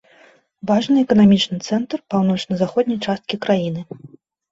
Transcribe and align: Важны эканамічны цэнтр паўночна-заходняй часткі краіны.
Важны 0.69 1.01
эканамічны 1.05 1.59
цэнтр 1.69 2.01
паўночна-заходняй 2.13 2.99
часткі 3.05 3.39
краіны. 3.45 3.81